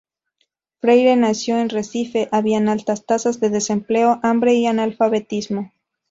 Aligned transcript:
Freire 0.79 1.15
nació 1.15 1.59
en 1.59 1.69
Recife, 1.69 2.27
había 2.31 2.57
altas 2.71 3.05
tasas 3.05 3.39
de 3.39 3.51
desempleo, 3.51 4.19
hambre 4.23 4.55
y 4.55 4.65
analfabetismo. 4.65 5.71